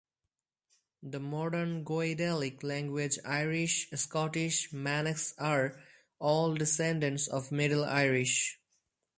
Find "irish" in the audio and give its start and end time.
7.85-8.59